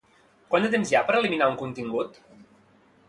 Quant 0.53 0.63
de 0.67 0.71
temps 0.75 0.93
hi 0.93 0.97
ha 0.99 1.03
per 1.09 1.17
eliminar 1.19 1.51
un 1.53 1.59
contingut? 1.63 2.19